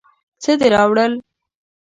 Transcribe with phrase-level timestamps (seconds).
[0.41, 1.13] څه دې راوړل؟